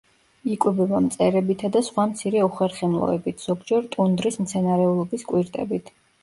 [0.53, 5.95] იკვებება მწერებითა და სხვა მცირე უხერხემლოებით, ზოგჯერ ტუნდრის მცენარეულობის კვირტებით.